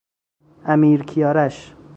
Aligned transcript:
امیرکیارش 0.65 1.73